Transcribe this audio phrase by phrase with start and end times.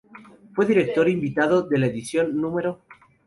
[0.55, 2.57] Fue director invitado de la edición No.